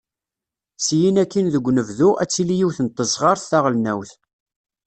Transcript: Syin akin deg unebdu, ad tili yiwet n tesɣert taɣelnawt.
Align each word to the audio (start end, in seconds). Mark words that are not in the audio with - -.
Syin 0.85 1.15
akin 1.23 1.47
deg 1.53 1.65
unebdu, 1.69 2.09
ad 2.21 2.29
tili 2.33 2.55
yiwet 2.59 2.79
n 2.81 2.87
tesɣert 2.87 3.47
taɣelnawt. 3.49 4.11